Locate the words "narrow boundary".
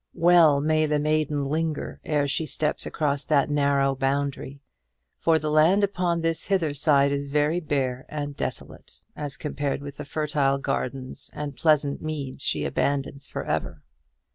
3.51-4.63